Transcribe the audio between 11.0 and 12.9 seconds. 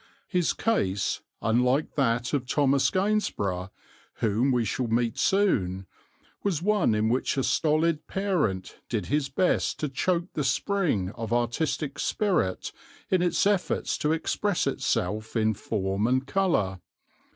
of artistic spirit